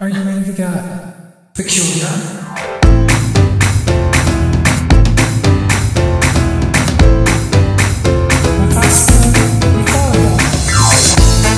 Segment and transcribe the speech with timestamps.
[0.00, 3.40] Are you ready to get fiction done?
[8.56, 11.50] Well, that's what we thought about.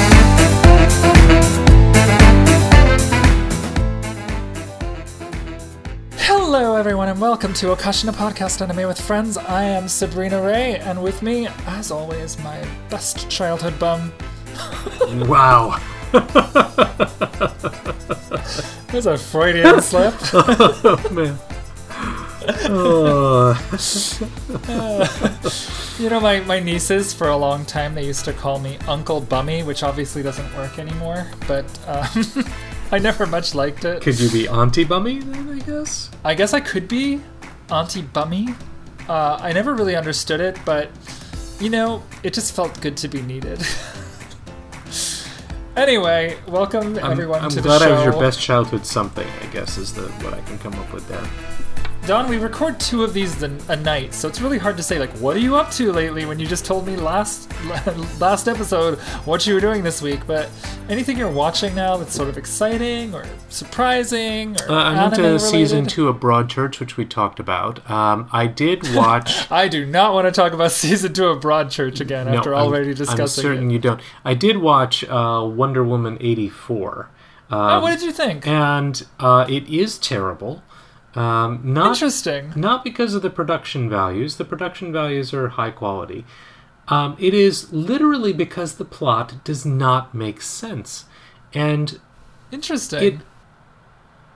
[6.17, 9.37] Hello, everyone, and welcome to Okashina Podcast Anime with Friends.
[9.37, 14.13] I am Sabrina Ray, and with me, as always, my best childhood bum.
[15.29, 15.79] Wow.
[18.93, 20.15] There's a Freudian slip.
[20.35, 21.39] Oh man.
[22.65, 23.55] Oh,
[25.99, 29.21] You know, my, my nieces, for a long time, they used to call me Uncle
[29.21, 32.25] Bummy, which obviously doesn't work anymore, but um,
[32.93, 34.03] I never much liked it.
[34.03, 36.11] could you be Auntie Bummy then, I guess?
[36.25, 37.21] I guess I could be
[37.71, 38.49] Auntie Bummy.
[39.09, 40.91] Uh, I never really understood it, but,
[41.61, 43.65] you know, it just felt good to be needed.
[45.77, 47.95] Anyway, welcome I'm, everyone I'm to glad the show.
[47.95, 50.93] I was your best childhood something, I guess, is the what I can come up
[50.93, 51.62] with there.
[52.05, 55.11] Don, we record two of these a night, so it's really hard to say like,
[55.21, 56.25] what are you up to lately?
[56.27, 57.49] When you just told me last
[58.21, 60.27] last episode what you were doing this week.
[60.27, 60.51] But
[60.89, 65.23] anything you're watching now that's sort of exciting or surprising or Uh, I went to
[65.23, 67.89] anime season two of Broadchurch, which we talked about.
[67.89, 69.49] Um, I did watch.
[69.49, 72.67] I do not want to talk about season two of Broadchurch again No, after I'm-
[72.67, 73.75] already I'm certain it.
[73.75, 74.01] you don't.
[74.25, 77.11] I did watch uh, Wonder Woman eighty four.
[77.49, 78.45] Oh, Um, what did you think?
[78.47, 80.65] and uh, it is terrible.
[81.15, 82.53] Um, not Interesting.
[82.57, 84.37] not because of the production values.
[84.37, 86.25] The production values are high quality.
[86.89, 91.05] Um, it is literally because the plot does not make sense,
[91.53, 92.01] and
[92.51, 93.03] Interesting.
[93.03, 93.21] it.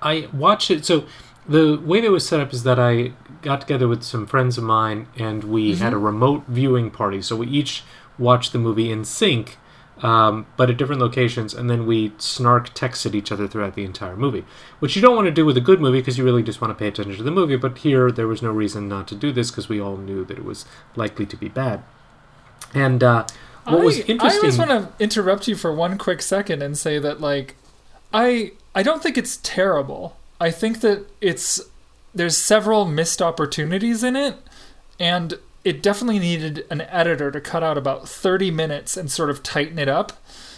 [0.02, 0.84] I watched it.
[0.84, 1.06] So
[1.48, 4.64] the way that was set up is that I got together with some friends of
[4.64, 7.22] mine, and we had a remote viewing party.
[7.22, 7.82] So we each
[8.18, 9.56] watched the movie in sync,
[10.02, 14.16] um, but at different locations, and then we snark texted each other throughout the entire
[14.16, 14.44] movie.
[14.78, 16.70] Which you don't want to do with a good movie because you really just want
[16.70, 17.56] to pay attention to the movie.
[17.56, 20.36] But here, there was no reason not to do this because we all knew that
[20.36, 21.82] it was likely to be bad.
[22.74, 23.26] And uh,
[23.64, 24.40] what was I, interesting?
[24.42, 27.56] I just want to interrupt you for one quick second and say that like
[28.12, 30.16] I I don't think it's terrible.
[30.40, 31.60] I think that it's
[32.14, 34.36] there's several missed opportunities in it
[34.98, 39.42] and it definitely needed an editor to cut out about 30 minutes and sort of
[39.42, 40.12] tighten it up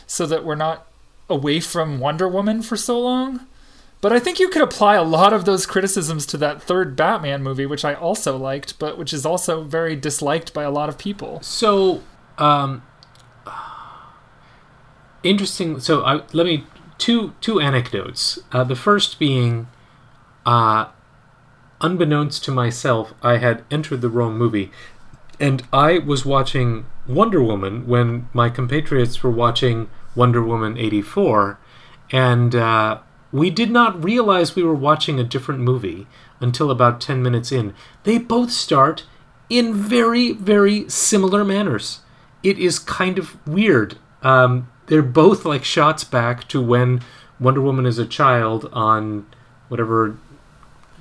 [0.06, 0.86] so that we're not
[1.30, 3.46] away from Wonder Woman for so long.
[4.02, 7.42] But I think you could apply a lot of those criticisms to that third Batman
[7.42, 10.98] movie, which I also liked, but which is also very disliked by a lot of
[10.98, 11.40] people.
[11.40, 12.02] So,
[12.36, 12.82] um,
[15.22, 15.80] interesting.
[15.80, 16.64] So, I, let me
[16.98, 18.38] two two anecdotes.
[18.52, 19.68] Uh, the first being,
[20.44, 20.90] uh,
[21.80, 24.70] unbeknownst to myself, I had entered the wrong movie,
[25.40, 31.58] and I was watching Wonder Woman when my compatriots were watching Wonder Woman eighty four,
[32.10, 32.98] and uh,
[33.30, 36.06] we did not realize we were watching a different movie
[36.40, 37.74] until about ten minutes in.
[38.04, 39.04] They both start
[39.48, 42.00] in very, very similar manners.
[42.42, 43.98] It is kind of weird.
[44.22, 47.02] Um, they're both like shots back to when
[47.40, 49.26] Wonder Woman is a child on
[49.68, 50.16] whatever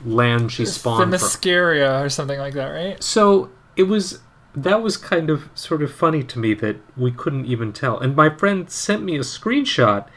[0.05, 1.11] land she spawned from.
[1.11, 3.01] Themyscira or something like that, right?
[3.01, 4.19] So it was
[4.57, 7.99] that was kind of sort of funny to me that we couldn't even tell.
[7.99, 10.07] And my friend sent me a screenshot,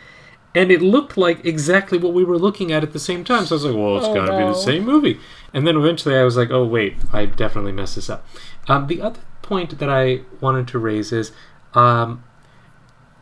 [0.55, 3.45] and it looked like exactly what we were looking at at the same time.
[3.45, 5.21] So I was like, "Well, it's Oh, got to be the same movie."
[5.53, 8.27] And then eventually, I was like, "Oh wait, I definitely messed this up."
[8.67, 11.33] Um, the other point that I wanted to raise is,
[11.75, 12.25] um,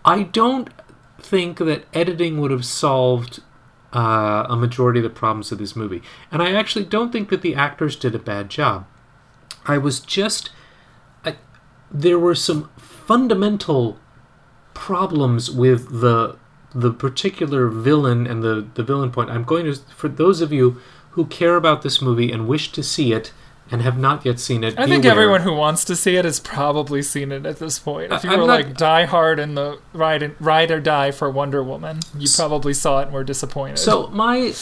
[0.05, 0.71] I don't
[1.21, 3.41] think that editing would have solved
[3.93, 6.01] uh, a majority of the problems of this movie,
[6.31, 8.87] and I actually don't think that the actors did a bad job.
[9.67, 10.51] I was just
[11.91, 13.99] there were some fundamental
[14.75, 16.37] problems with the
[16.75, 19.31] the particular villain and the the villain point.
[19.31, 20.81] I'm going to for those of you
[21.13, 23.33] who care about this movie and wish to see it
[23.71, 24.79] and have not yet seen it.
[24.79, 25.13] I think aware.
[25.13, 28.13] everyone who wants to see it has probably seen it at this point.
[28.13, 31.11] If you I'm were not- like die hard in the ride and, ride or die
[31.11, 33.79] for Wonder Woman, you probably saw it and were disappointed.
[33.79, 34.53] So my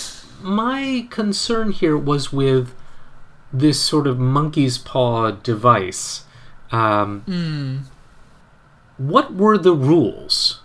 [0.43, 2.75] my concern here was with
[3.53, 6.25] this sort of monkey's paw device.
[6.71, 7.77] Um, Hmm.
[8.99, 10.61] What were the rules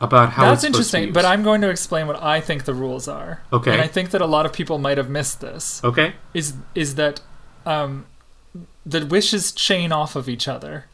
[0.00, 1.24] about how that's it's supposed to be interesting, but?
[1.24, 3.42] I'm going to explain what I think the rules are.
[3.52, 3.72] Okay.
[3.72, 5.82] And I think that a lot of people might have missed this.
[5.84, 6.14] okay.
[6.34, 7.20] Is is that
[7.66, 8.06] um,
[8.84, 10.86] the wishes chain off of each other.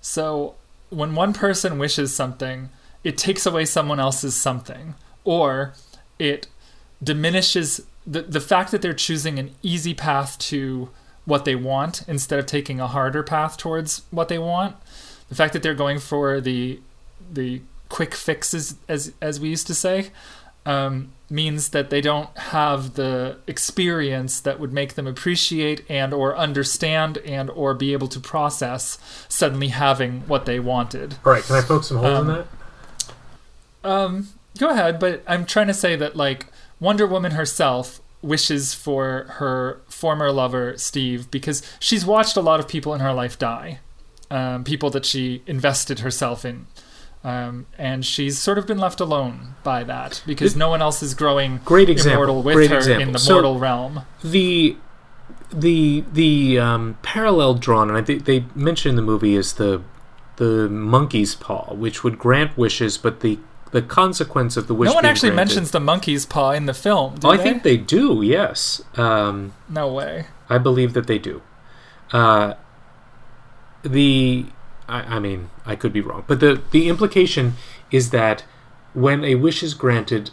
[0.00, 0.54] So
[0.90, 2.70] when one person wishes something,
[3.04, 4.94] it takes away someone else's something,
[5.24, 5.74] or
[6.18, 6.46] it
[7.02, 10.90] diminishes the the fact that they're choosing an easy path to
[11.30, 14.76] what they want instead of taking a harder path towards what they want.
[15.30, 16.80] The fact that they're going for the
[17.32, 20.10] the quick fixes, as as we used to say,
[20.66, 26.36] um, means that they don't have the experience that would make them appreciate and or
[26.36, 28.98] understand and or be able to process
[29.28, 31.14] suddenly having what they wanted.
[31.24, 32.46] All right, can I poke some holes Um, in that?
[33.82, 34.28] Um,
[34.58, 36.46] go ahead, but I'm trying to say that like
[36.80, 42.68] Wonder Woman herself wishes for her former lover Steve because she's watched a lot of
[42.68, 43.78] people in her life die,
[44.30, 46.66] um, people that she invested herself in.
[47.22, 51.12] Um, and she's sort of been left alone by that because no one else is
[51.14, 52.12] growing Great example.
[52.14, 53.02] immortal with Great her example.
[53.08, 54.02] in the So- mortal realm.
[54.24, 54.76] the
[55.52, 59.82] the the um, parallel drawn, and I think they mention in the movie is the
[60.36, 63.38] the monkey's paw, which would grant wishes, but the
[63.72, 64.88] the consequence of the wish.
[64.88, 67.14] no one actually granted- mentions the monkey's paw in the film.
[67.16, 68.22] Do Oh, I think they do.
[68.22, 70.26] Yes, um, no way.
[70.48, 71.42] I believe that they do.
[72.12, 72.54] Uh,
[73.82, 74.46] the
[74.88, 77.54] I, I mean, I could be wrong, but the the implication
[77.90, 78.44] is that
[78.92, 80.30] when a wish is granted,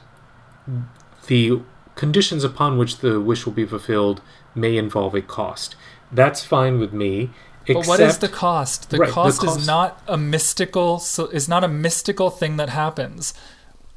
[1.28, 1.62] the
[1.96, 4.22] conditions upon which the wish will be fulfilled
[4.56, 5.76] may involve a cost.
[6.12, 7.30] That's fine with me.
[7.68, 8.90] But what is the cost?
[8.90, 12.58] The Right, the cost cost- is not a mystical so is not a mystical thing
[12.58, 13.34] that happens.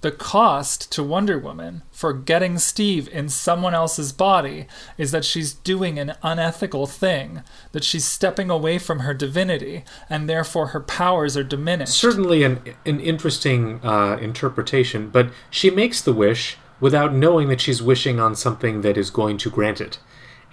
[0.02, 5.52] The cost to Wonder Woman for getting Steve in someone else's body is that she's
[5.52, 11.36] doing an unethical thing, that she's stepping away from her divinity, and therefore her powers
[11.36, 11.92] are diminished.
[11.92, 17.82] certainly an an interesting uh, interpretation, but she makes the wish without knowing that she's
[17.82, 19.98] wishing on something that is going to grant it,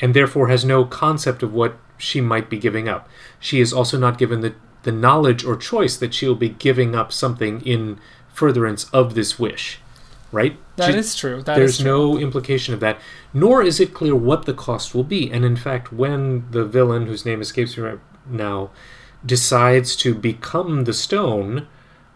[0.02, 3.08] and therefore has no concept of what she might be giving up.
[3.40, 4.54] She is also not given the
[4.84, 8.00] the knowledge or choice that she'll be giving up something in
[8.34, 9.80] furtherance of this wish,
[10.32, 10.58] right?
[10.78, 11.42] That She- is true.
[11.42, 11.86] That there's is true.
[12.14, 12.98] no implication of that,
[13.34, 15.30] nor is it clear what the cost will be.
[15.30, 18.70] And in fact, when the villain, whose name escapes me right now,
[19.26, 21.68] decides to become the stone,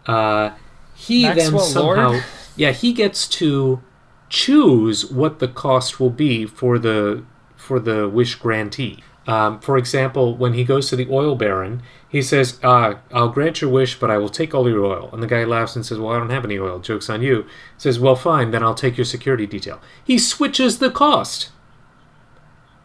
[0.06, 0.50] uh,
[0.94, 2.24] he then Maxwell somehow, Lord?
[2.56, 3.82] yeah, he gets to
[4.28, 7.22] choose what the cost will be for the
[7.56, 9.02] for the wish grantee.
[9.26, 13.60] Um, for example, when he goes to the oil baron, he says, uh, "I'll grant
[13.60, 15.98] your wish, but I will take all your oil." And the guy laughs and says,
[15.98, 16.80] "Well, I don't have any oil.
[16.80, 17.48] Joke's on you." He
[17.78, 21.50] says, "Well, fine, then I'll take your security detail." He switches the cost.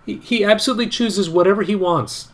[0.05, 2.29] He, he absolutely chooses whatever he wants.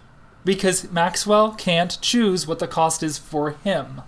[0.45, 4.01] because Maxwell can't choose what the cost is for him.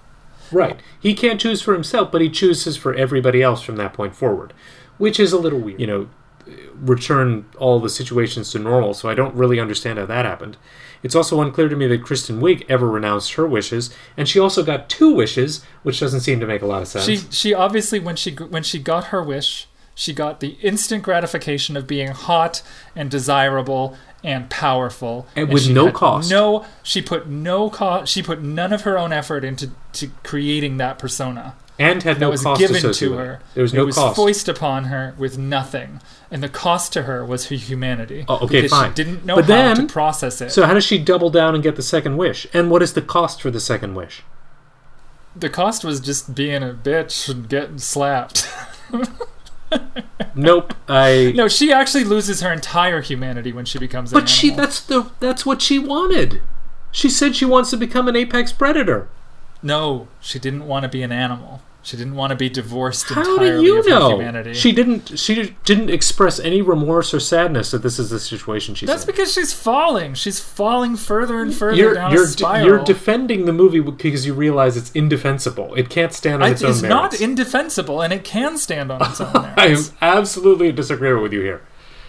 [0.51, 0.79] Right.
[0.99, 4.53] He can't choose for himself, but he chooses for everybody else from that point forward,
[4.97, 5.79] which is a little weird.
[5.79, 6.09] You know,
[6.75, 10.57] return all the situations to normal, so I don't really understand how that happened.
[11.03, 14.63] It's also unclear to me that Kristen Wiig ever renounced her wishes, and she also
[14.63, 17.05] got two wishes, which doesn't seem to make a lot of sense.
[17.05, 21.77] She she obviously when she when she got her wish, she got the instant gratification
[21.77, 22.61] of being hot
[22.95, 26.31] and desirable and powerful, And with she no cost.
[26.31, 28.11] No, she put no cost.
[28.11, 31.55] She put none of her own effort into to creating that persona.
[31.77, 33.33] And had no was cost given associated to with her.
[33.33, 33.39] it.
[33.53, 34.15] There was no it was cost.
[34.15, 36.01] foisted upon her with nothing,
[36.31, 38.25] and the cost to her was her humanity.
[38.27, 38.91] Oh, okay, fine.
[38.91, 40.51] She didn't know But how then- to process it.
[40.51, 42.47] So how does she double down and get the second wish?
[42.53, 44.23] And what is the cost for the second wish?
[45.37, 48.47] the cost was just being a bitch and getting slapped.
[50.33, 50.73] Nope.
[50.87, 54.11] I no, she actually loses her entire humanity when she becomes.
[54.13, 56.41] An But she—that's the that's what she wanted.
[56.91, 59.09] She said she wants to become an apex predator.
[59.63, 61.61] No, she didn't want to be an animal.
[61.81, 64.09] She didn't want to be divorced How entirely do you know?
[64.17, 64.55] humanity.
[64.55, 68.87] She didn't she didn't express any remorse or sadness that this is the situation she's
[68.87, 69.07] That's in.
[69.11, 70.15] because she's falling.
[70.15, 72.65] She's falling further and further You're down you're a spiral.
[72.65, 75.75] you're defending the movie because you realize it's indefensible.
[75.75, 77.19] It can't stand on I- its own it's merits.
[77.19, 81.61] not indefensible, and it can stand on its own I absolutely disagree with you here.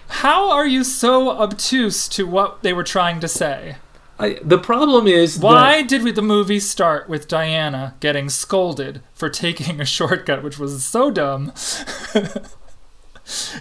[0.08, 3.76] How are you so obtuse to what they were trying to say?
[4.18, 9.28] I, the problem is Why did we, the movie start with Diana getting scolded for
[9.28, 11.52] taking a shortcut, which was so dumb?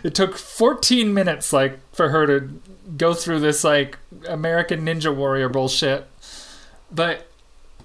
[0.03, 2.61] it took 14 minutes, like, for her to
[2.95, 3.97] go through this, like,
[4.27, 6.07] American Ninja Warrior bullshit.
[6.89, 7.27] But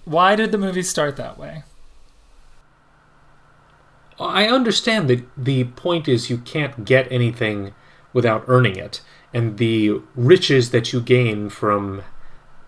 [0.05, 1.65] why did the movie start that way?
[4.21, 7.75] I understand that the point is you can't get anything
[8.12, 9.00] without earning it,
[9.33, 12.03] and the riches that you gain from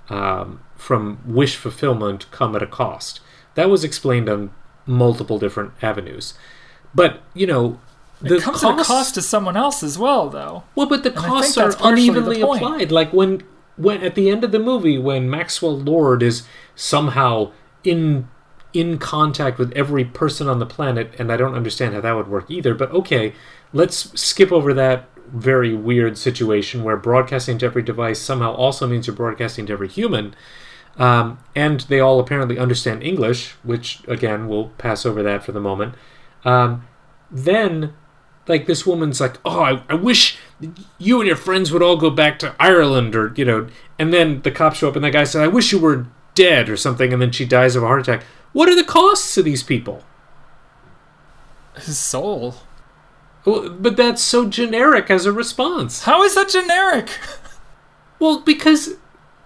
[0.09, 3.21] um, from wish fulfillment come at a cost.
[3.55, 4.51] That was explained on
[4.87, 6.35] multiple different avenues,
[6.95, 7.79] but you know
[8.21, 10.65] the it comes costs, at a cost to someone else as well, though.
[10.75, 12.93] well, but the think costs are unevenly applied.
[12.93, 13.43] Like when
[13.77, 16.45] when at the end of the movie, when Maxwell Lord is
[16.75, 17.53] somehow
[17.85, 18.29] in
[18.73, 22.29] in contact with every person on the planet, and I don't understand how that would
[22.29, 22.75] work either.
[22.75, 23.35] But okay,
[23.73, 29.07] let's skip over that very weird situation where broadcasting to every device somehow also means
[29.07, 30.35] you're broadcasting to every human.
[30.99, 35.61] Um, and they all apparently understand English, which again we'll pass over that for the
[35.61, 35.95] moment.
[36.45, 36.87] Um,
[37.31, 37.95] then
[38.47, 40.39] like this woman's like, oh, I, I wish
[40.99, 44.43] you and your friends would all go back to Ireland, or you know, and then
[44.43, 47.13] the cops show up and that guy says, I wish you were dead or something,
[47.13, 48.25] and then she dies of a heart attack.
[48.53, 50.05] What are the costs of these people?
[51.75, 52.57] His soul.
[53.45, 56.05] Well, but that's so generic as a response.
[56.05, 57.11] How is that generic?
[58.19, 58.91] Well, because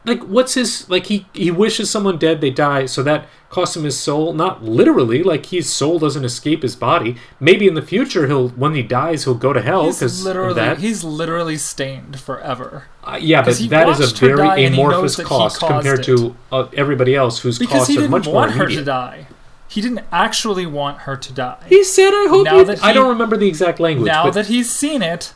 [0.04, 3.82] like what's his like he he wishes someone dead they die so that costs him
[3.84, 8.26] his soul not literally like his soul doesn't escape his body maybe in the future
[8.28, 12.20] he'll when he dies he'll go to hell He's because literally that he's literally stained
[12.20, 12.84] forever.
[13.02, 16.04] uh, yeah but that is a very die and he knows amorphous cost compared it.
[16.04, 19.26] to uh, everybody else whose Because costs he didn't much more want her to die.
[19.68, 21.58] He didn't actually want her to die.
[21.68, 24.46] he said i hope Now that i don't remember the exact language now but that
[24.46, 25.34] he's seen it,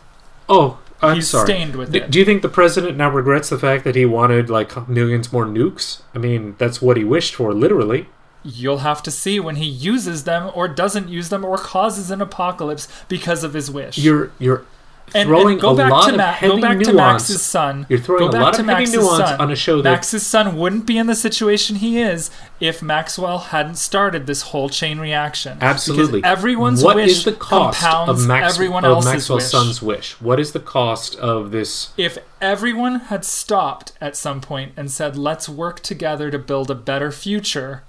[0.48, 2.10] oh i'm he's sorry stained with D- it.
[2.10, 5.46] do you think the president now regrets the fact that he wanted like millions more
[5.46, 8.06] nukes i mean that's what he wished for literally
[8.42, 12.22] You'll have to see when he uses them or doesn't use them or causes an
[12.22, 13.98] apocalypse because of his wish.
[13.98, 14.64] you're you're
[15.14, 16.86] and, throwing and go a back lot to of heavy go back nuance.
[16.88, 17.86] to Max's son.
[17.88, 19.40] You're throwing go a back lot to of heavy Max's nuance son.
[19.40, 23.38] on a show that Max's son wouldn't be in the situation he is if Maxwell
[23.38, 25.58] hadn't started this whole chain reaction.
[25.60, 26.20] absolutely.
[26.20, 29.50] Because everyone's What wish is the cost compounds of, Max, everyone of else's Maxwell's wish.
[29.50, 30.20] son's wish?
[30.20, 31.90] What is the cost of this?
[31.96, 36.74] If everyone had stopped at some point and said, "Let's work together to build a
[36.74, 37.82] better future,"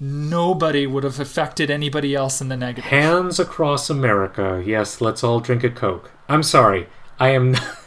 [0.00, 2.90] nobody would have affected anybody else in the negative.
[2.90, 4.62] Hands across America.
[4.64, 6.10] Yes, let's all drink a Coke.
[6.28, 6.88] I'm sorry.
[7.20, 7.54] I am.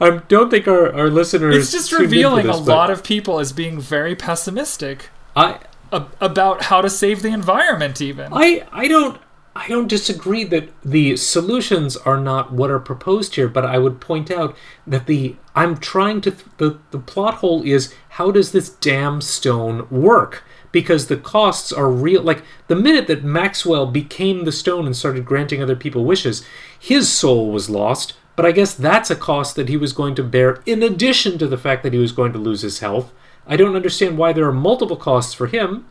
[0.00, 1.56] I don't think our, our listeners.
[1.56, 4.14] it's just tuned in for revealing this, a but lot of people as being very
[4.14, 5.58] pessimistic I,
[5.92, 9.20] ab- about how to save the environment even I, I don't.
[9.54, 14.00] I don't disagree that the solutions are not what are proposed here, but I would
[14.00, 14.56] point out
[14.86, 19.86] that the I'm trying to the the plot hole is how does this damn stone
[19.90, 20.42] work?
[20.72, 22.22] Because the costs are real.
[22.22, 26.44] Like the minute that Maxwell became the stone and started granting other people wishes,
[26.78, 28.14] his soul was lost.
[28.34, 31.46] But I guess that's a cost that he was going to bear in addition to
[31.46, 33.12] the fact that he was going to lose his health.
[33.46, 35.86] I don't understand why there are multiple costs for him.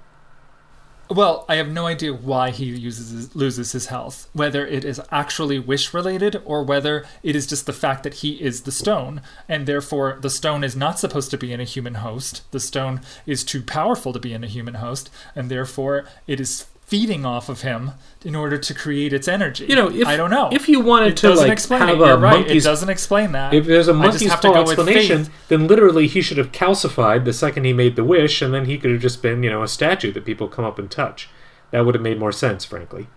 [1.12, 5.60] Well i have no idea why he uses loses his health whether it is actually
[5.60, 9.68] wish related or whether it is just the fact that he is the stone and
[9.68, 12.44] therefore the stone is not supposed to be in a human host.
[12.52, 16.68] The stone is too powerful to be in a human host and therefore it is
[16.92, 17.92] feeding off of him
[18.26, 21.14] in order to create its energy You know, if i don't know if you wanted
[21.14, 22.02] it to doesn't like explain have it.
[22.02, 22.46] a You're right.
[22.46, 23.54] It doesn't explain that.
[23.54, 27.64] If there's a monkey's have paw explanation, then literally he should have calcified the second
[27.64, 30.12] he made the wish, and then he could have just been, you know, a statue
[30.12, 31.30] that people come up and touch.
[31.72, 33.08] That would have made more sense, frankly.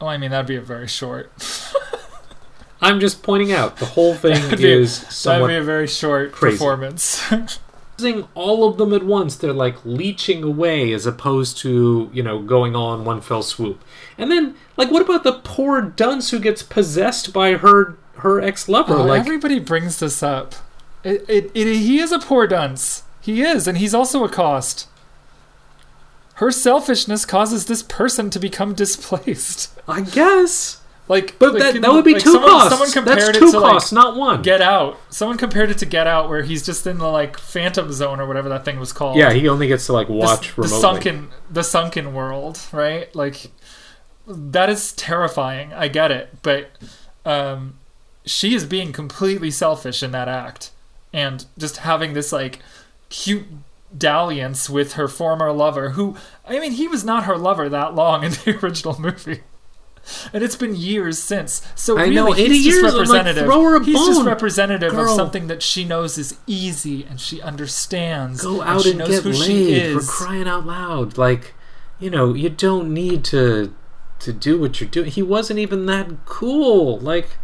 [0.00, 1.32] Oh, I mean that'd be a very short.
[2.80, 6.56] I'm just pointing out the whole thing is That'd be a very short crazy.
[6.56, 7.20] performance.
[7.98, 9.36] using all of them at once.
[9.36, 13.82] They're like leeching away as opposed to, you know, going all in one fell swoop.
[14.18, 18.68] And then, like, what about the poor dunce who gets possessed by her her ex
[18.68, 18.94] lover?
[18.94, 20.54] Oh, like, everybody brings this up.
[21.04, 23.04] It, it, it, he is a poor dunce.
[23.20, 24.88] He is, and he's also a cost.
[26.34, 29.72] Her selfishness causes this person to become displaced.
[29.88, 30.80] I guess.
[31.08, 32.70] Like, But like, that, you that would be like two someone, costs.
[32.70, 34.42] Someone compared That's it two to costs, like not one.
[34.42, 34.98] Get Out.
[35.08, 38.26] Someone compared it to Get Out, where he's just in the like Phantom Zone or
[38.26, 39.16] whatever that thing was called.
[39.16, 40.80] yeah, he only gets to like the, watch the remotely.
[40.80, 43.52] sunken the sunken world right like
[44.26, 46.70] that is terrifying i get it but
[47.24, 47.74] um
[48.24, 50.72] she is being completely selfish in that act
[51.12, 52.58] and just having this like
[53.08, 53.46] cute
[53.96, 58.24] dalliance with her former lover who i mean he was not her lover that long
[58.24, 59.42] in the original movie
[60.32, 61.62] and it's been years since.
[61.74, 63.44] So I really, know, he's just years, I'm like, representative.
[63.44, 65.10] throw her a he's just representative girl.
[65.10, 68.42] of something that she knows is easy and she understands.
[68.42, 70.10] Go and out she and knows get who she laid for is.
[70.10, 71.16] crying out loud.
[71.18, 71.54] Like,
[71.98, 73.74] you know, you don't need to
[74.20, 75.10] to do what you're doing.
[75.10, 76.98] He wasn't even that cool.
[76.98, 77.36] Like,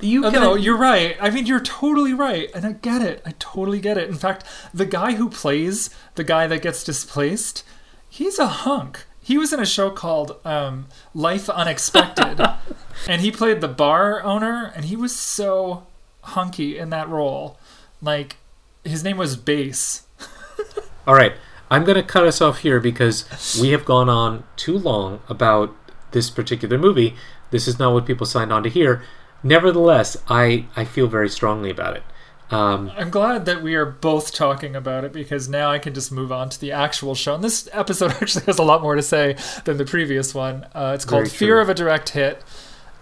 [0.00, 0.40] you Uh, can.
[0.40, 1.16] no, you're right.
[1.20, 3.22] I mean, you're totally right, and I get it.
[3.26, 4.08] I totally get it.
[4.08, 7.64] In fact, the guy who plays the guy that gets displaced,
[8.08, 9.06] he's a hunk.
[9.28, 12.40] He was in a show called um, Life Unexpected,
[13.06, 15.86] and he played the bar owner, and he was so
[16.22, 17.58] hunky in that role.
[18.00, 18.36] Like,
[18.84, 20.06] his name was Bass.
[21.06, 21.34] All right,
[21.70, 25.76] I'm going to cut us off here because we have gone on too long about
[26.12, 27.14] this particular movie.
[27.50, 29.02] This is not what people signed on to hear.
[29.42, 32.02] Nevertheless, I I feel very strongly about it.
[32.50, 36.10] Um, I'm glad that we are both talking about it because now I can just
[36.10, 37.34] move on to the actual show.
[37.34, 40.66] And this episode actually has a lot more to say than the previous one.
[40.74, 42.42] Uh, it's called Fear of a Direct Hit,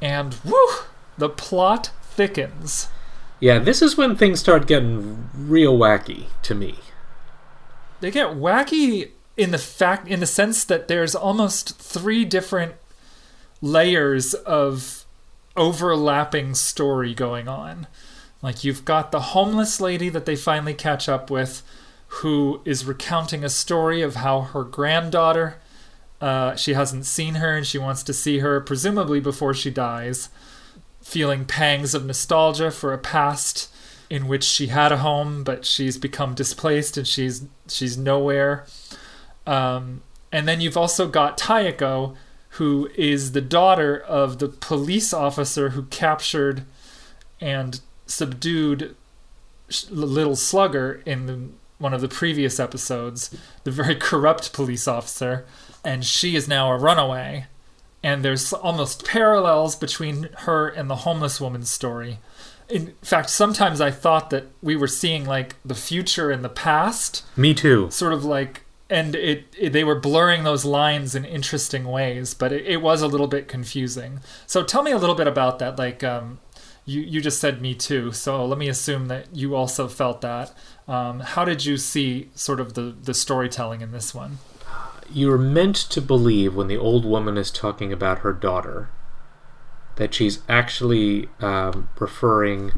[0.03, 0.67] and woo,
[1.17, 2.89] the plot thickens.
[3.41, 6.77] yeah, this is when things start getting real wacky to me.
[8.01, 12.75] They get wacky in the fact, in the sense that there's almost three different
[13.63, 15.05] layers of
[15.57, 17.87] overlapping story going on.
[18.43, 21.63] Like you've got the homeless lady that they finally catch up with,
[22.09, 25.57] who is recounting a story of how her granddaughter,
[26.21, 30.29] uh, she hasn't seen her and she wants to see her, presumably before she dies,
[31.01, 33.73] feeling pangs of nostalgia for a past
[34.09, 38.65] in which she had a home but she's become displaced and she's she's nowhere.
[39.47, 40.03] Um,
[40.33, 42.17] and then you've also got Taeko,
[42.51, 46.65] who is the daughter of the police officer who captured
[47.41, 48.97] and subdued
[49.91, 51.49] Little Slugger in the,
[51.79, 55.45] one of the previous episodes, the very corrupt police officer,
[55.85, 57.47] and she is now a runaway.
[58.03, 62.21] And there's almost parallels between her and the homeless woman's story.
[62.69, 67.25] In fact, sometimes I thought that we were seeing like the future and the past.
[67.37, 67.91] Me too.
[67.91, 72.53] Sort of like and it, it, they were blurring those lines in interesting ways but
[72.53, 75.77] it, it, was a little bit confusing so tell me a little bit about that
[75.77, 76.39] like um,
[76.87, 80.53] you, you just said me too so let me assume that you also felt that
[80.89, 84.39] um, how did you see sort of the, the storytelling in this one
[85.13, 88.89] you're meant to believe when the old woman is talking about her daughter
[89.97, 92.73] that she's actually um, referring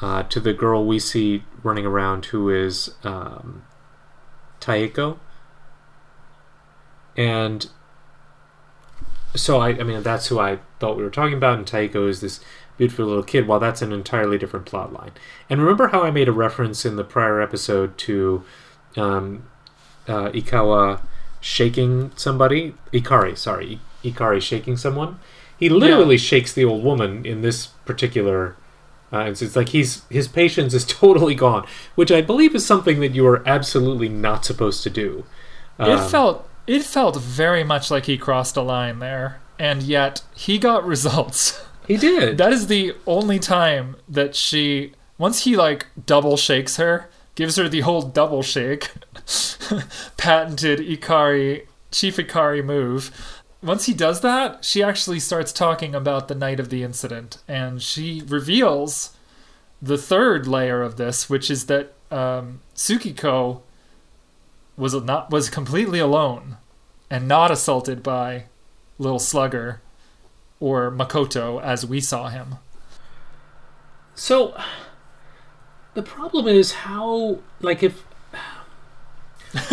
[0.00, 3.64] uh, to the girl we see running around who is um,
[4.60, 5.18] Taeko.
[7.16, 7.68] And
[9.34, 12.20] so I, I mean that's who I thought we were talking about, and Taeko is
[12.20, 12.40] this
[12.76, 13.46] beautiful little kid.
[13.46, 15.12] While that's an entirely different plot line.
[15.48, 18.44] And remember how I made a reference in the prior episode to
[18.96, 19.44] um,
[20.08, 21.00] uh, Ikawa
[21.40, 22.74] shaking somebody?
[22.92, 25.18] Ikari, sorry, Ikari shaking someone.
[25.58, 26.22] He literally yeah.
[26.22, 28.56] shakes the old woman in this particular
[29.12, 33.00] uh, it's, it's like he's his patience is totally gone, which I believe is something
[33.00, 35.24] that you are absolutely not supposed to do.
[35.78, 40.22] Um, it felt it felt very much like he crossed a line there, and yet
[40.34, 41.62] he got results.
[41.86, 42.38] He did.
[42.38, 47.68] that is the only time that she once he like double shakes her, gives her
[47.68, 48.90] the whole double shake,
[50.16, 53.10] patented Ikari Chief Ikari move
[53.62, 57.80] once he does that, she actually starts talking about the night of the incident, and
[57.80, 59.16] she reveals
[59.80, 63.62] the third layer of this, which is that um, Tsukiko
[64.76, 66.56] was not was completely alone
[67.10, 68.46] and not assaulted by
[68.98, 69.80] Little Slugger
[70.62, 72.54] or Makoto as we saw him.
[74.14, 74.56] So
[75.94, 78.04] the problem is how like if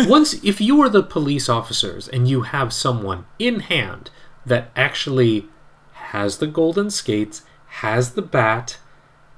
[0.00, 4.10] once if you are the police officers and you have someone in hand
[4.44, 5.46] that actually
[5.92, 8.78] has the golden skates, has the bat,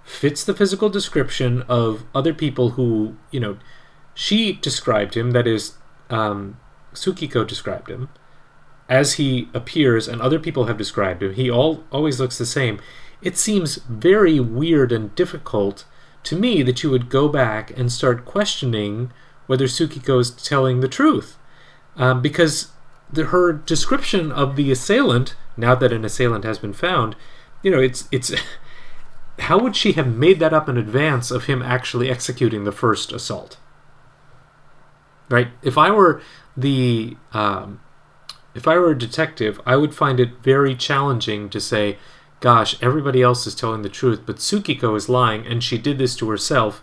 [0.05, 3.59] fits the physical description of other people who, you know,
[4.15, 5.75] she described him, that is,
[6.09, 6.59] um,
[6.95, 8.09] Tsukiko described him,
[8.93, 12.79] as he appears and other people have described him, he all always looks the same.
[13.23, 15.87] It seems very weird and difficult
[16.25, 19.11] to me that you would go back and start questioning
[19.47, 21.39] whether Tsukiko is telling the truth.
[21.97, 22.71] Um, because
[23.11, 27.17] the, her description of the assailant, now that an assailant has been found,
[27.63, 28.31] you know, it's it's
[29.39, 33.11] how would she have made that up in advance of him actually executing the first
[33.11, 33.57] assault?
[35.31, 35.49] Right?
[35.63, 36.21] If I were
[36.55, 37.81] the um,
[38.55, 41.99] if I were a detective, I would find it very challenging to say,
[42.41, 46.17] "Gosh, everybody else is telling the truth, but Tsukiko is lying, and she did this
[46.17, 46.83] to herself."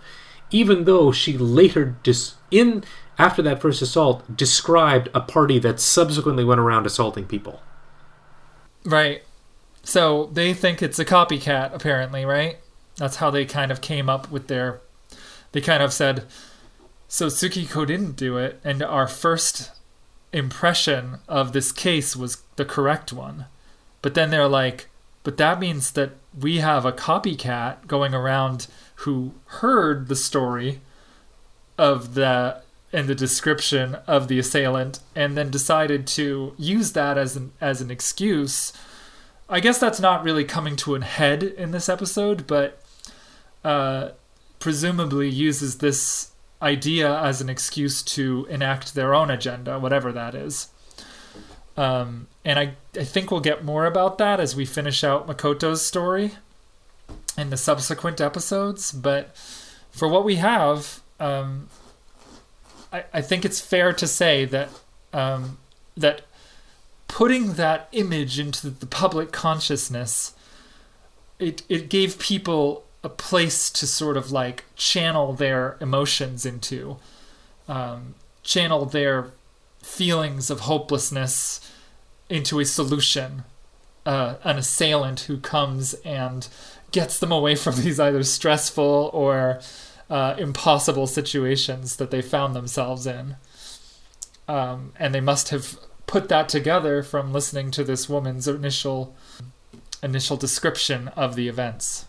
[0.52, 2.84] even though she later dis- in
[3.18, 7.62] after that first assault described a party that subsequently went around assaulting people.
[8.86, 9.24] Right.
[9.84, 12.58] So they think it's a copycat apparently, right?
[12.96, 14.82] That's how they kind of came up with their
[15.52, 16.26] they kind of said
[17.08, 19.72] so Tsukiko didn't do it and our first
[20.32, 23.46] impression of this case was the correct one.
[24.02, 24.88] But then they're like,
[25.24, 30.82] but that means that we have a copycat going around who heard the story
[31.78, 32.62] of the
[32.92, 37.82] and the description of the assailant and then decided to use that as an as
[37.82, 38.74] an excuse.
[39.48, 42.82] I guess that's not really coming to an head in this episode, but
[43.64, 44.10] uh,
[44.60, 46.29] presumably uses this
[46.62, 50.70] idea as an excuse to enact their own agenda, whatever that is.
[51.78, 55.86] Um, and I, I think we'll get more about that as we finish out Makoto's
[55.86, 56.34] story
[57.38, 58.92] in the subsequent episodes.
[58.92, 59.36] But
[59.92, 61.70] for what we have, um,
[62.92, 64.70] I, I think it's fair to say that
[65.14, 65.58] um,
[65.96, 66.24] that
[67.08, 70.34] putting that image into the public consciousness,
[71.40, 76.98] it it gave people a place to sort of like channel their emotions into,
[77.68, 79.32] um, channel their
[79.82, 81.62] feelings of hopelessness
[82.30, 83.44] into a solution
[84.06, 86.48] uh, an assailant who comes and
[86.92, 89.60] gets them away from these either stressful or
[90.10, 93.36] uh, impossible situations that they found themselves in.
[94.48, 99.16] Um, and they must have put that together from listening to this woman's initial
[100.02, 102.06] initial description of the events.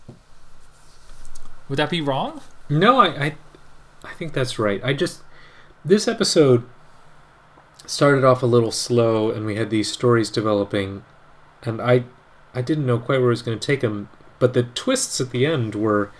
[1.71, 2.41] Would that be wrong?
[2.67, 3.35] No, I, I,
[4.03, 4.83] I think that's right.
[4.83, 5.21] I just
[5.85, 6.65] this episode
[7.85, 11.05] started off a little slow, and we had these stories developing,
[11.63, 12.03] and I,
[12.53, 14.09] I didn't know quite where it was going to take them.
[14.37, 16.11] But the twists at the end were,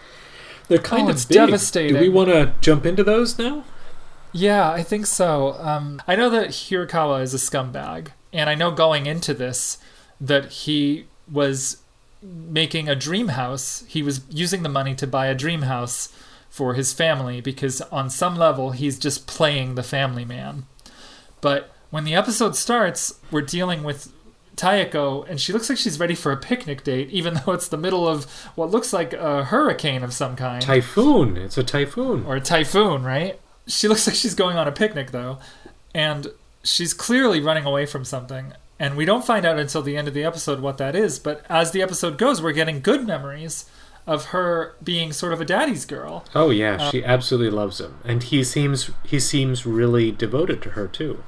[0.70, 1.36] they're kind Oh, of big.
[1.36, 1.96] devastating.
[1.96, 3.66] Do we want to jump into those now?
[4.32, 5.58] Yeah, I think so.
[5.60, 9.80] Um, I know that Hirakawa is a scumbag, and I know going into this
[10.22, 11.81] that he was
[12.22, 13.84] making a dream house.
[13.88, 16.10] He was using the money to buy a dream house
[16.50, 20.66] for his family because, on some level, he's just playing the family man.
[21.40, 24.12] But when the episode starts, we're dealing with
[24.56, 27.78] Taeko, and she looks like she's ready for a picnic date, even though it's the
[27.78, 31.38] middle of what looks like a hurricane of some kind Typhoon.
[31.38, 32.26] It's a typhoon.
[32.26, 33.40] or a typhoon, right?
[33.68, 35.40] She looks like she's going on a picnic though,
[35.96, 36.28] and
[36.64, 38.54] she's clearly running away from something.
[38.82, 41.46] And we don't find out until the end of the episode what that is, but
[41.48, 43.65] as the episode goes, we're getting good memories
[44.08, 46.26] of her being sort of a daddy's girl.
[46.34, 50.88] Oh yeah, she absolutely loves him, and he seems he seems really devoted to her
[50.88, 51.24] too.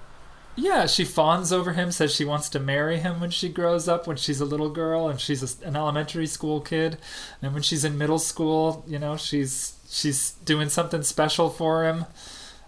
[0.55, 4.07] Yeah, she fawns over him, says she wants to marry him when she grows up,
[4.07, 6.97] when she's a little girl and she's a, an elementary school kid.
[7.39, 12.05] And when she's in middle school, you know, she's she's doing something special for him.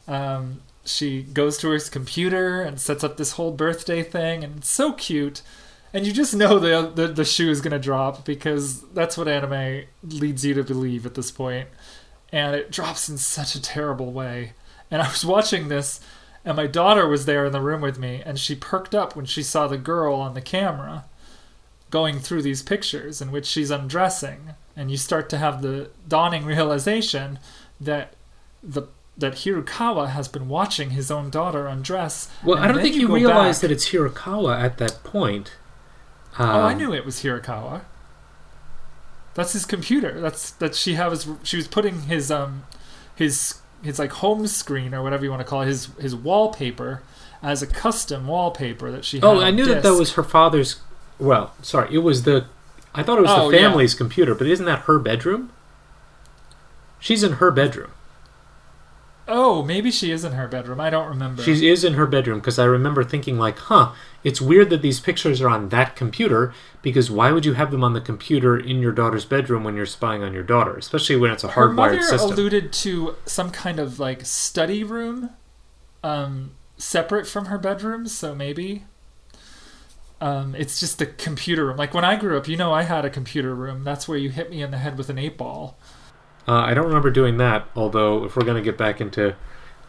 [0.08, 4.70] Um, she goes to her computer and sets up this whole birthday thing, and it's
[4.70, 5.42] so cute.
[5.94, 9.86] And you just know the the, the shoe is gonna drop because that's what anime
[10.04, 11.70] leads you to believe at this point.
[12.32, 14.54] And it drops in such a terrible way.
[14.92, 16.00] And I was watching this,
[16.44, 19.26] and my daughter was there in the room with me, and she perked up when
[19.26, 21.06] she saw the girl on the camera
[21.90, 24.54] going through these pictures in which she's undressing.
[24.76, 27.40] And you start to have the dawning realization
[27.80, 28.14] that
[28.62, 28.84] the
[29.18, 32.30] that Hirokawa has been watching his own daughter undress.
[32.44, 35.54] Well, I don't think you, realize back- that it's Hirakawa at that point.
[36.38, 37.82] Oh, I Um, knew it was Hirakawa.
[39.36, 40.20] That's his computer.
[40.20, 41.28] That's that she has.
[41.44, 42.64] She was putting his um,
[43.16, 47.04] his his like home screen or whatever you want to call it, his his wallpaper
[47.44, 49.18] as a custom wallpaper that she.
[49.18, 50.78] Had Oh, I knew that that was her father's.
[51.20, 52.46] Well, sorry, it was the.
[52.94, 53.68] I thought it was Oh, the yeah.
[53.68, 55.52] family's computer, but isn't that her bedroom?
[57.00, 57.92] She's in her bedroom.
[59.28, 60.80] Oh, maybe she is in her bedroom.
[60.80, 61.42] I don't remember.
[61.42, 65.00] She is in her bedroom because I remember thinking like, huh, it's weird that these
[65.00, 68.80] pictures are on that computer because why would you have them on the computer in
[68.82, 72.04] your daughter's bedroom when you're spying on your daughter, especially when it's a her hardwired
[72.04, 72.32] system?
[72.32, 75.32] alluded to some kind of like study room,
[76.04, 78.08] um, separate from her bedroom.
[78.08, 78.84] So maybe.
[80.22, 81.78] Um, it's just the computer room.
[81.78, 83.84] Like when I grew up, you know, I had a computer room.
[83.84, 85.78] That's where you hit me in the head with an eight ball.
[86.48, 87.68] Uh, I don't remember doing that.
[87.76, 89.36] Although, if we're gonna get back into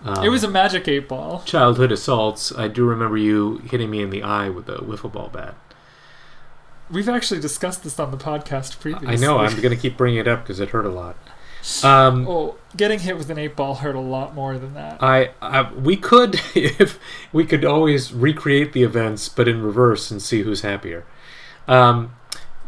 [0.05, 1.43] um, It was a magic eight ball.
[1.45, 5.29] childhood assaults, I do remember you hitting me in the eye with a wiffle ball
[5.33, 5.55] bat.
[6.91, 9.09] We've actually discussed this on the podcast previously.
[9.09, 9.39] I know.
[9.39, 11.17] I'm gonna keep bringing it up because it hurt a lot.
[11.83, 15.03] Um, Oh, getting hit with an eight ball hurt a lot more than that.
[15.03, 16.99] I, I we could if
[17.33, 21.05] we could always recreate the events, but in reverse and see who's happier.
[21.67, 22.15] Um,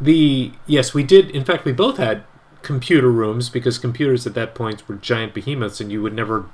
[0.01, 1.31] the yes, we did.
[1.31, 2.25] In fact, we both had
[2.69, 6.45] computer rooms because computers at that point were giant behemoths, and you would never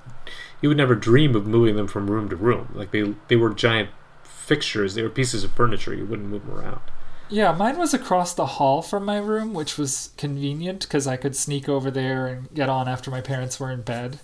[0.62, 2.68] you would never dream of moving them from room to room.
[2.72, 3.90] Like they they were giant
[4.22, 4.94] fixtures.
[4.94, 5.92] They were pieces of furniture.
[5.92, 6.82] You wouldn't move them around.
[7.28, 11.34] Yeah, mine was across the hall from my room, which was convenient because I could
[11.34, 14.20] sneak over there and get on after my parents were in bed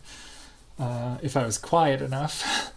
[0.78, 2.72] uh, if I was quiet enough.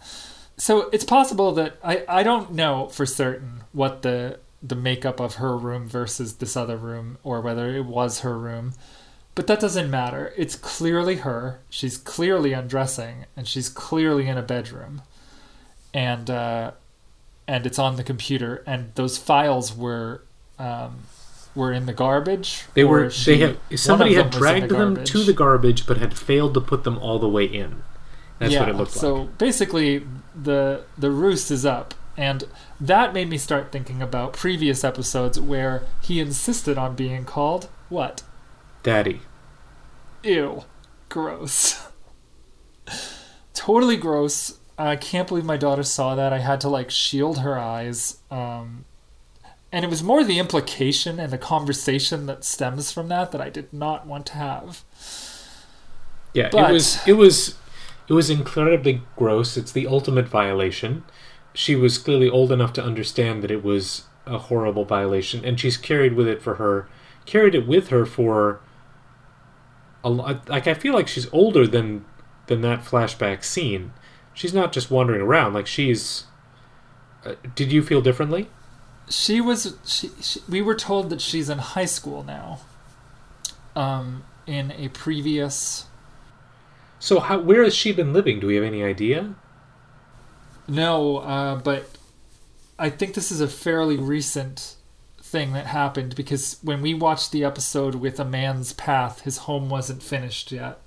[0.56, 5.34] so it's possible that I, I don't know for certain what the the makeup of
[5.34, 8.72] her room versus this other room or whether it was her room.
[9.34, 10.32] But that doesn't matter.
[10.36, 11.60] It's clearly her.
[11.68, 15.02] She's clearly undressing and she's clearly in a bedroom.
[15.92, 16.72] And uh,
[17.46, 20.22] and it's on the computer and those files were
[20.58, 21.04] um,
[21.54, 22.64] were in the garbage.
[22.74, 23.10] They were.
[23.10, 26.54] she- they one somebody had them dragged the them to the garbage, but had failed
[26.54, 27.82] to put them all the way in.
[28.38, 29.26] That's yeah, what it looked so like.
[29.26, 32.44] So basically, the the roost is up, and
[32.80, 38.22] that made me start thinking about previous episodes where he insisted on being called what?
[38.84, 39.20] Daddy.
[40.22, 40.62] Ew,
[41.08, 41.88] gross.
[43.52, 44.58] totally gross.
[44.78, 46.32] I can't believe my daughter saw that.
[46.32, 48.18] I had to like shield her eyes.
[48.30, 48.84] Um,
[49.72, 53.50] and it was more the implication and the conversation that stems from that that I
[53.50, 54.84] did not want to have.
[56.32, 57.56] Yeah, But- it was it was
[58.08, 59.56] it was incredibly gross.
[59.56, 61.04] It's the ultimate violation.
[61.54, 65.76] She was clearly old enough to understand that it was a horrible violation, and she's
[65.76, 66.88] carried with it for her,
[67.26, 68.60] carried it with her for
[70.04, 70.48] a lot.
[70.48, 72.04] Like I feel like she's older than
[72.46, 73.92] than that flashback scene.
[74.34, 75.54] She's not just wandering around.
[75.54, 76.24] Like she's.
[77.24, 78.48] Uh, did you feel differently?
[79.08, 79.76] She was.
[79.84, 82.60] She, she, we were told that she's in high school now.
[83.74, 85.86] Um, in a previous.
[86.98, 87.38] So how?
[87.38, 88.38] Where has she been living?
[88.38, 89.34] Do we have any idea?
[90.68, 91.88] No, uh, but
[92.78, 94.76] I think this is a fairly recent
[95.34, 99.68] thing that happened because when we watched the episode with A Man's Path, his home
[99.68, 100.78] wasn't finished yet.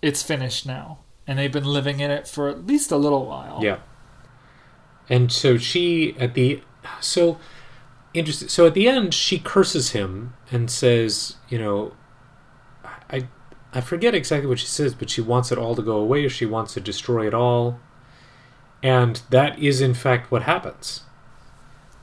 [0.00, 1.00] It's finished now.
[1.26, 3.58] And they've been living in it for at least a little while.
[3.60, 3.78] Yeah.
[5.08, 6.62] And so she at the
[7.00, 7.38] so
[8.14, 11.94] interesting so at the end she curses him and says, you know,
[13.10, 13.26] I
[13.72, 16.30] I forget exactly what she says, but she wants it all to go away or
[16.30, 17.80] she wants to destroy it all.
[18.84, 21.02] And that is in fact what happens.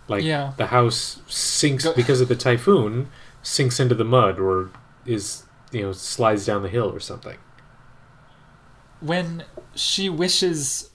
[0.08, 0.54] Like Yeah.
[0.58, 3.10] the house sinks Go- because of the typhoon,
[3.42, 4.70] sinks into the mud or
[5.06, 7.38] is you know slides down the hill or something.
[9.00, 9.44] When
[9.76, 10.90] she wishes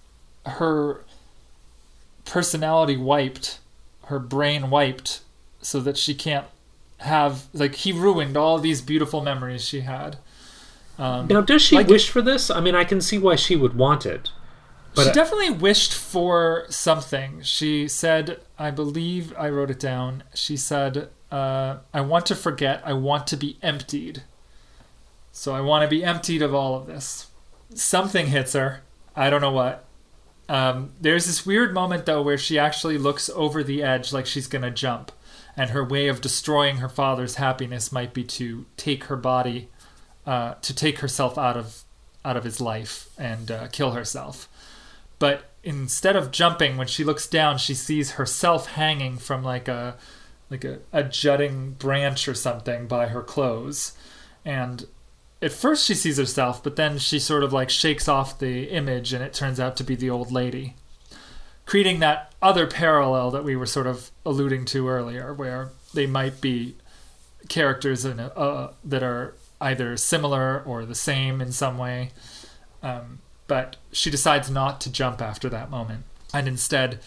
[0.46, 1.04] her
[2.24, 3.58] personality wiped,
[4.06, 5.20] her brain wiped,
[5.60, 6.46] so that she can't
[6.98, 10.16] have like he ruined all these beautiful memories she had.
[10.98, 12.50] Um, Now, does she Like- wish for this?
[12.50, 14.30] I mean, I can see why she would want it.
[14.98, 17.40] But she definitely wished for something.
[17.42, 20.24] She said, I believe I wrote it down.
[20.34, 22.82] She said, uh, I want to forget.
[22.84, 24.24] I want to be emptied.
[25.30, 27.28] So I want to be emptied of all of this.
[27.72, 28.82] Something hits her.
[29.14, 29.84] I don't know what.
[30.48, 34.48] Um, there's this weird moment, though, where she actually looks over the edge like she's
[34.48, 35.12] going to jump.
[35.56, 39.68] And her way of destroying her father's happiness might be to take her body,
[40.26, 41.84] uh, to take herself out of
[42.24, 44.48] out of his life and uh, kill herself
[45.18, 49.96] but instead of jumping when she looks down she sees herself hanging from like a
[50.50, 53.92] like a, a jutting branch or something by her clothes.
[54.44, 54.86] And
[55.42, 59.12] at first she sees herself but then she sort of like shakes off the image
[59.12, 60.74] and it turns out to be the old lady.
[61.66, 66.40] Creating that other parallel that we were sort of alluding to earlier where they might
[66.40, 66.76] be
[67.48, 72.10] characters in a, uh, that are either similar or the same in some way.
[72.82, 76.04] Um, but she decides not to jump after that moment.
[76.32, 77.00] And instead,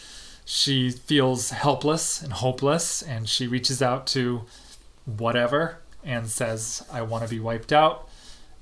[0.43, 4.41] she feels helpless and hopeless, and she reaches out to
[5.06, 8.10] whatever and says, "I want to be wiped out."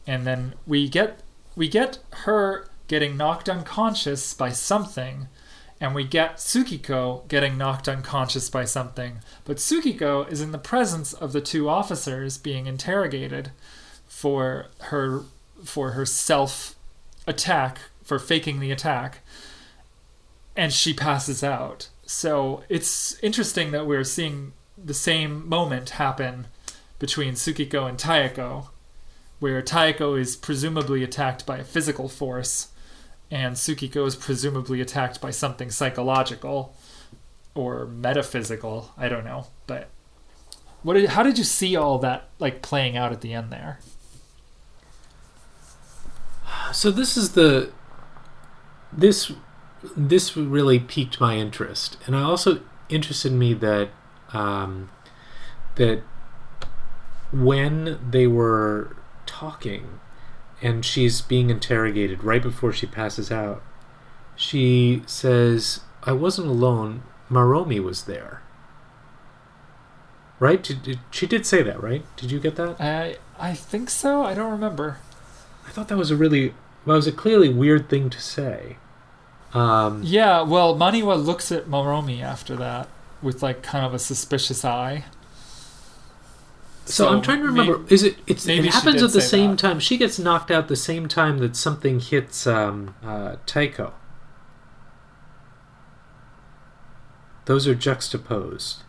[0.06, 1.22] And then we get
[1.56, 5.28] we get her getting knocked unconscious by something,
[5.80, 9.20] and we get Tsukiko getting knocked unconscious by something.
[9.46, 13.52] But Tsukiko is in the presence of the two officers being interrogated
[14.08, 15.24] for her
[15.64, 16.76] for her self
[17.30, 19.20] attack for faking the attack
[20.56, 21.90] and she passes out.
[22.06, 26.48] So it's interesting that we're seeing the same moment happen
[26.98, 28.70] between Tsukiko and Taeko
[29.40, 32.70] where Taeko is presumably attacked by a physical force
[33.32, 36.76] and Tsukiko is presumably attacked by something psychological
[37.54, 39.90] or metaphysical I don't know but
[40.82, 43.80] what did, how did you see all that like playing out at the end there
[46.72, 47.72] So this is the
[48.92, 49.32] this
[49.96, 53.90] this really piqued my interest, and I also interested me that
[54.34, 54.90] um,
[55.76, 56.02] that
[57.32, 60.00] when they were talking
[60.62, 63.64] and she's being interrogated right before she passes out,
[64.36, 67.04] she says, "I wasn't alone.
[67.30, 68.42] Maromi was there."
[70.40, 70.64] Right?
[70.64, 72.06] Did, did, she did say that, right?
[72.16, 72.80] Did you get that?
[72.80, 74.98] I I think so I don't remember
[75.70, 78.78] I thought that was a really well, it was a clearly weird thing to say.
[79.54, 82.90] Um, Yeah, well, Maniwa looks at Maromi after that
[83.22, 85.06] with like kind of a suspicious eye.
[86.86, 87.86] so, I'm trying to remember.
[87.88, 88.18] is it?
[88.26, 89.60] It's, it happens at the same that.
[89.60, 89.80] time.
[89.80, 93.94] She gets knocked out the same time that something hits um, uh, Taeko.
[97.46, 98.82] Those are juxtaposed,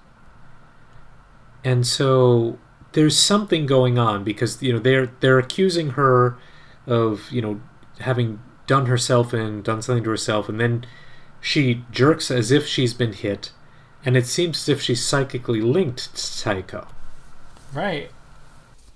[1.62, 2.58] and so
[2.92, 6.38] there's something going on because you know they're they're accusing her
[6.86, 7.60] of you know
[8.00, 10.86] having done herself and done something to herself, and then
[11.40, 13.52] she jerks as if she's been hit,
[14.04, 16.88] and it seems as if she's psychically linked to Taeko.
[17.72, 18.10] Right.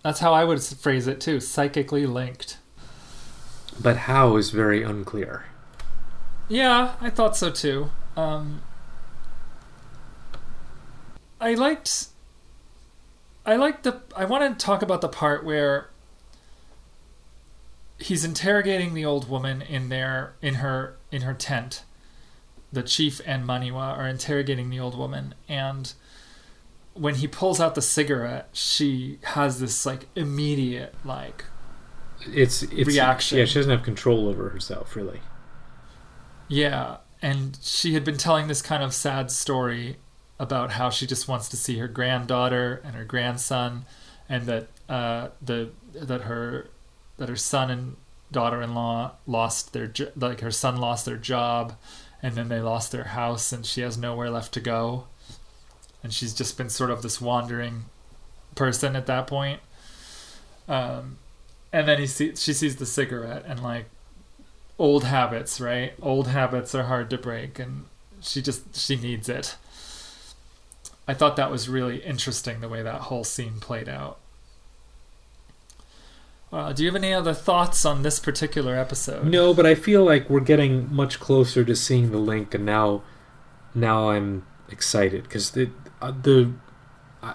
[0.03, 2.59] That's how I would phrase it too, psychically linked.
[3.81, 5.47] But how is very unclear.
[6.49, 7.90] Yeah, I thought so too.
[8.16, 8.62] Um,
[11.40, 12.09] I liked.
[13.47, 14.03] I liked the.
[14.14, 15.88] I want to talk about the part where
[18.05, 21.85] he's interrogating the old woman in their in her in her tent
[22.75, 25.95] the chief and Maniwa are interrogating the old woman, and
[26.93, 31.45] when he pulls out the cigarette, she has this like immediate like
[32.27, 33.38] It's it's Reaction.
[33.38, 35.21] Yeah, she doesn't have control over herself really.
[36.49, 39.97] Yeah, and she had been telling this kind of sad story
[40.38, 43.87] about how she just wants to see her granddaughter and her grandson,
[44.29, 46.69] and that uh, the that her
[47.16, 47.96] that her son and
[48.33, 51.74] daughter-in-law lost their like her son lost their job,
[52.22, 55.07] and then they lost their house, and she has nowhere left to go,
[56.03, 57.85] and she's just been sort of this wandering
[58.55, 59.61] person at that point.
[60.68, 61.18] Um,
[61.72, 63.87] and then he see, she sees the cigarette and like
[64.79, 65.94] old habits, right?
[66.00, 67.87] Old habits are hard to break, and
[68.20, 69.57] she just she needs it.
[71.07, 74.18] I thought that was really interesting the way that whole scene played out.
[76.55, 79.27] Uh, do you have any other thoughts on this particular episode?
[79.27, 83.03] No, but I feel like we're getting much closer to seeing the link, and now,
[83.75, 86.53] now I'm excited because the uh, the
[87.25, 87.35] uh,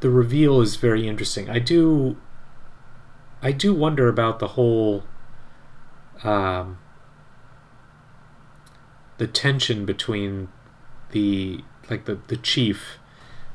[0.00, 1.48] the reveal is very interesting.
[1.48, 2.18] I do,
[3.40, 5.04] I do wonder about the whole,
[6.24, 6.76] um,
[9.16, 10.48] the tension between
[11.12, 12.98] the like the the chief.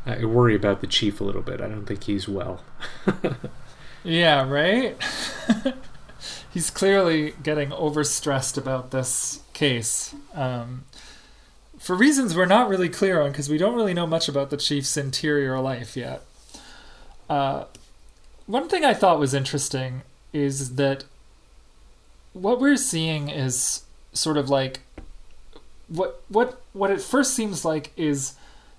[0.07, 1.61] I worry about the chief a little bit.
[1.61, 2.63] I don't think he's well.
[4.03, 4.95] Yeah, right?
[6.53, 10.15] He's clearly getting overstressed about this case.
[10.33, 10.85] Um,
[11.77, 14.57] for reasons we're not really clear on because we don't really know much about the
[14.57, 16.21] chief's interior life yet.
[17.29, 17.65] Uh,
[18.45, 20.01] one thing I thought was interesting
[20.33, 21.03] is that
[22.33, 23.83] what we're seeing is
[24.13, 24.81] sort of like
[25.87, 28.35] what what what it first seems like is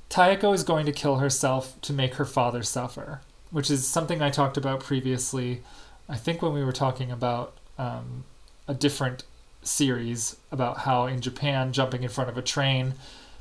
[0.09, 4.31] Taeko is going to kill herself to make her father suffer which is something I
[4.31, 5.63] talked about previously.
[6.09, 8.25] I think when we were talking about um,
[8.67, 9.25] a different
[9.63, 12.95] series about how in Japan jumping in front of a train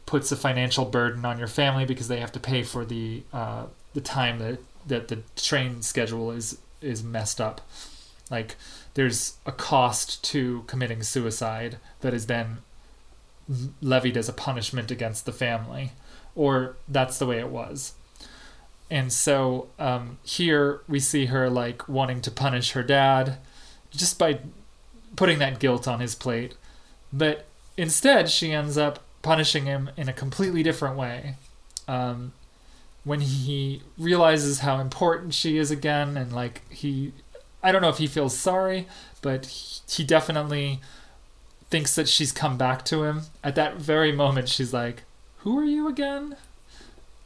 [0.06, 3.66] puts a financial burden on your family because they have to pay for the uh,
[3.94, 7.62] the time that that the train schedule is is messed up.
[8.30, 8.56] Like
[8.94, 12.60] there's a cost to committing suicide that is then
[13.82, 15.92] levied as a punishment against the family,
[16.36, 17.94] or that's the way it was
[18.90, 23.38] and so um, here we see her like wanting to punish her dad
[23.92, 24.40] just by
[25.16, 26.56] putting that guilt on his plate.
[27.12, 27.46] But
[27.76, 31.36] instead she ends up punishing him in a completely different way.
[31.88, 32.34] Um,
[33.04, 37.14] when he realizes how important she is again and like he
[37.64, 38.86] i don't know if he feels sorry
[39.22, 39.46] but
[39.88, 40.82] he definitely
[41.70, 43.22] thinks that she's come back to him.
[43.44, 45.04] At that very moment she's like
[45.40, 46.36] who are you again?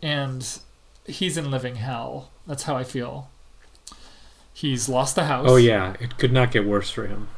[0.02, 0.60] And
[1.06, 2.30] he's in living hell.
[2.48, 3.30] That's how I feel.
[4.54, 5.48] He's lost the house.
[5.50, 7.30] Oh yeah, it could not get worse for him.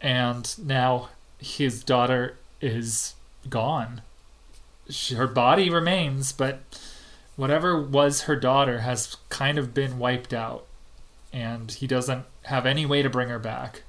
[0.00, 3.14] And now his daughter is
[3.48, 4.02] gone.
[4.88, 6.60] She, her body remains, but
[7.36, 10.66] whatever was her daughter has kind of been wiped out.
[11.32, 13.82] And he doesn't have any way to bring her back.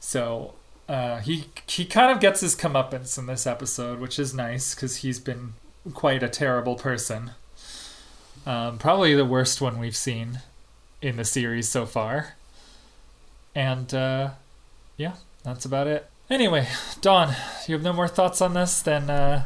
[0.00, 0.54] So
[0.88, 4.96] uh, he he kind of gets his comeuppance in this episode, which is nice because
[4.96, 5.54] he's been
[5.94, 7.32] quite a terrible person.
[8.46, 10.40] Um, probably the worst one we've seen
[11.00, 12.34] in the series so far.
[13.54, 14.30] And uh,
[14.96, 15.14] yeah,
[15.44, 16.08] that's about it.
[16.30, 16.66] Anyway,
[17.00, 17.34] Don,
[17.66, 18.80] you have no more thoughts on this?
[18.80, 19.44] Then uh,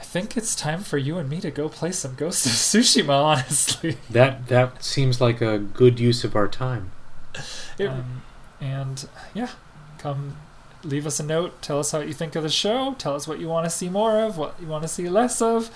[0.00, 3.10] I think it's time for you and me to go play some Ghost of Tsushima.
[3.24, 6.92] Honestly, That that seems like a good use of our time.
[7.78, 7.90] It-
[8.60, 9.50] and yeah,
[9.98, 10.36] come
[10.84, 11.60] leave us a note.
[11.62, 12.94] Tell us how you think of the show.
[12.98, 15.40] Tell us what you want to see more of, what you want to see less
[15.42, 15.68] of,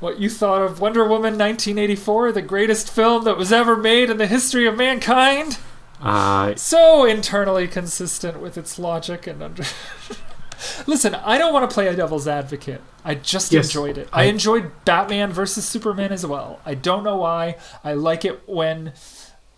[0.00, 4.18] what you thought of Wonder Woman 1984, the greatest film that was ever made in
[4.18, 5.58] the history of mankind.
[6.00, 9.64] Uh, So internally consistent with its logic and under.
[10.86, 12.80] Listen, I don't want to play a devil's advocate.
[13.04, 14.08] I just Yes, enjoyed it.
[14.12, 16.60] I, I- enjoyed Batman versus Superman as well.
[16.64, 17.56] I don't know why.
[17.84, 18.92] I like it when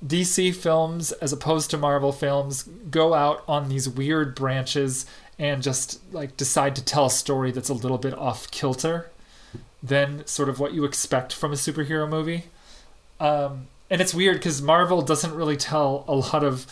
[0.04, 5.06] DC films, as opposed to Marvel films, go out on these weird branches
[5.38, 9.10] and just like decide to tell a story that's a little bit off kilter
[9.82, 12.44] than sort of what you expect from a superhero movie.
[13.20, 16.66] Um, and it's weird because Marvel doesn't really tell a lot of,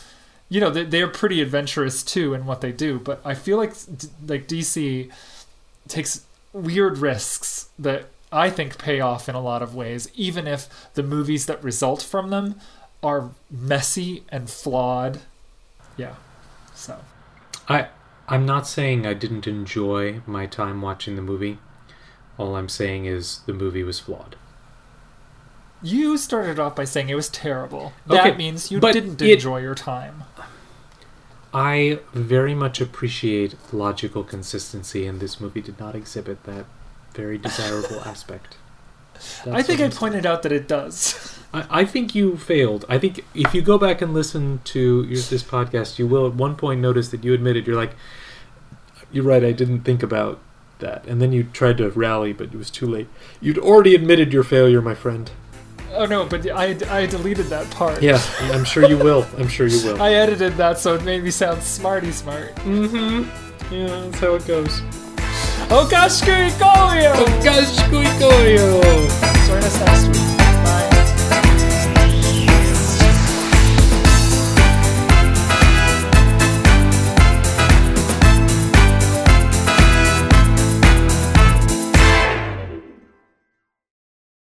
[0.49, 2.99] you know, they, they're pretty adventurous too in what they do.
[2.99, 3.73] But I feel like
[4.27, 5.11] like DC
[5.89, 10.69] takes weird risks that I think pay off in a lot of ways, even if
[10.95, 12.57] the movies that result from them
[13.07, 15.21] are messy and flawed.
[15.97, 16.15] Yeah.
[16.75, 16.99] So
[17.69, 17.89] I
[18.29, 21.59] I'm not saying I didn't enjoy my time watching the movie.
[22.39, 24.37] All I'm saying is the movie was flawed.
[25.83, 27.93] you started off by saying it was terrible.
[28.07, 30.25] That Okay, means you didn't it- enjoy your time.
[31.55, 36.67] I very much appreciate logical consistency, and this movie did not exhibit that
[37.15, 38.57] very desirable aspect.
[39.51, 41.36] I think I pointed out that it does.
[41.53, 42.85] I, I think you failed.
[42.89, 46.35] I think if you go back and listen to your, this podcast, you will at
[46.35, 47.93] one point notice that you admitted you're like,
[49.13, 49.45] you're right.
[49.45, 50.41] I didn't think about
[50.81, 53.09] that, and then you tried to rally, but it was too late.
[53.41, 55.31] You'd already admitted your failure, my friend.
[55.95, 58.03] oh no, but I, I deleted that part.
[58.03, 58.21] Yeah,
[58.53, 59.27] I'm sure you will.
[59.39, 60.03] I'm sure you will.
[60.09, 62.55] I edited that so it made me sound smarty smart.
[62.57, 63.75] Mm-hmm.
[63.75, 64.83] Yeah, that's how it goes.
[66.59, 67.15] Golio!
[67.43, 67.77] Gosh,
[69.49, 70.26] Join us next week.